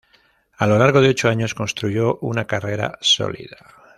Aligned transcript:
A 0.57 0.65
lo 0.65 0.79
largo 0.79 0.99
de 0.99 1.09
ocho 1.09 1.29
años 1.29 1.53
construyó 1.53 2.15
una 2.23 2.47
carrera 2.47 2.97
sólida. 3.01 3.59